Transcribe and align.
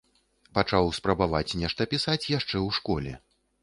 Пачаў 0.57 0.89
спрабаваць 0.99 1.57
нешта 1.67 1.81
пісаць 1.95 2.21
яшчэ 2.37 2.55
ў 2.67 2.83
школе. 2.83 3.11